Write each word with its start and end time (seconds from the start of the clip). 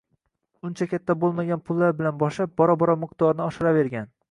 Uncha 0.69 0.87
katta 0.93 1.15
bo‘lmagan 1.25 1.61
pullar 1.69 1.95
bilan 2.01 2.17
boshlab, 2.23 2.57
bora-bora 2.63 2.99
miqdorni 3.05 3.49
oshiravergan 3.49 4.15